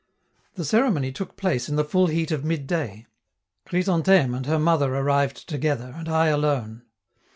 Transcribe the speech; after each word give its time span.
The 0.55 0.65
ceremony 0.65 1.11
took 1.11 1.35
place 1.37 1.69
in 1.69 1.75
the 1.75 1.83
full 1.85 2.07
heat 2.07 2.31
of 2.31 2.43
midday; 2.43 3.05
Chrysantheme 3.67 4.33
and 4.33 4.47
her 4.47 4.57
mother 4.57 4.95
arrived 4.95 5.47
together, 5.47 5.93
and 5.95 6.09
I 6.09 6.25
alone. 6.29 6.81